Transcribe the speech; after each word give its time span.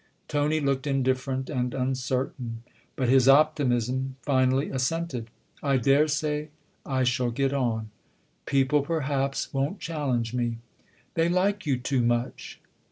Tony 0.27 0.59
looked 0.59 0.87
indifferent 0.87 1.47
and 1.47 1.75
uncertain; 1.75 2.63
but 2.95 3.07
his 3.07 3.29
optimism 3.29 4.15
finally 4.23 4.71
assented." 4.71 5.29
I 5.61 5.77
daresay 5.77 6.47
I 6.83 7.03
shall 7.03 7.29
get 7.29 7.53
on. 7.53 7.91
People 8.47 8.81
perhaps 8.81 9.53
won't 9.53 9.79
challenge 9.79 10.33
me."" 10.33 10.57
They 11.13 11.29
like 11.29 11.67
you 11.67 11.77
too 11.77 12.01
much." 12.01 12.59